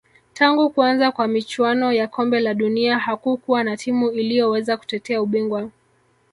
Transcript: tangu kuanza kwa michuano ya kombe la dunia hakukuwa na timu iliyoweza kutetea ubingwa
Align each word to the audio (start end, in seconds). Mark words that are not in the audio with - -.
tangu 0.33 0.69
kuanza 0.69 1.11
kwa 1.11 1.27
michuano 1.27 1.91
ya 1.93 2.07
kombe 2.07 2.39
la 2.39 2.53
dunia 2.53 2.99
hakukuwa 2.99 3.63
na 3.63 3.77
timu 3.77 4.11
iliyoweza 4.11 4.77
kutetea 4.77 5.21
ubingwa 5.21 5.69